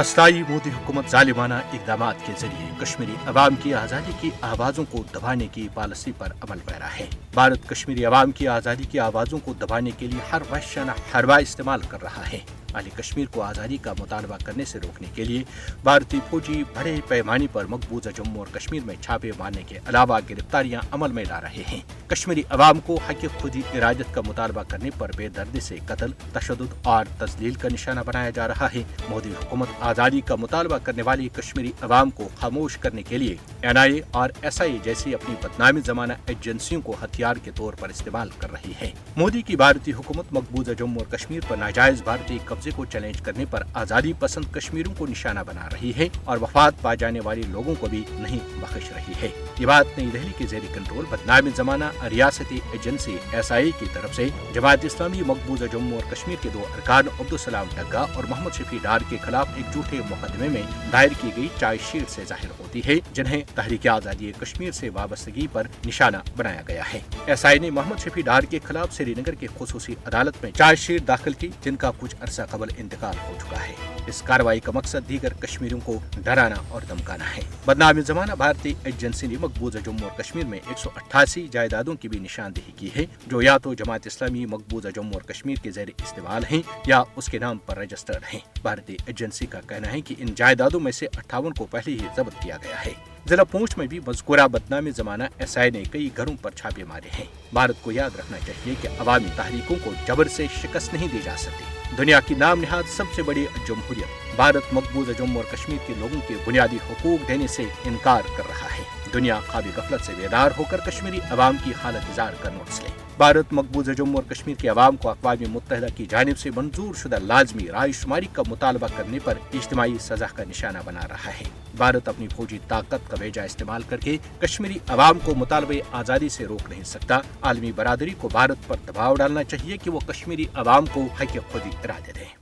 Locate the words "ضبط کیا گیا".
92.16-92.84